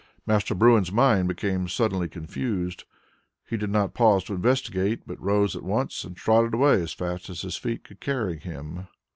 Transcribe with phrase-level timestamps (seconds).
[0.25, 2.85] Master Bruin's mind became suddenly confused.
[3.47, 7.29] He did not pause to investigate, but rose at once and trotted away as fast
[7.29, 8.87] as his feet could carry him.